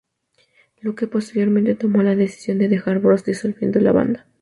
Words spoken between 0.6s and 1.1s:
Luke